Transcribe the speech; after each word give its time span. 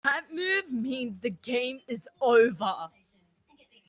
That 0.03 0.33
move 0.33 0.71
means 0.71 1.19
the 1.19 1.29
game 1.29 1.81
is 1.87 2.09
over. 2.21 2.89